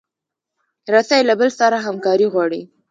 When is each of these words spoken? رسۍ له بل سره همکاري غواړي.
رسۍ 0.93 1.21
له 1.29 1.33
بل 1.39 1.49
سره 1.59 1.77
همکاري 1.87 2.27
غواړي. 2.33 2.61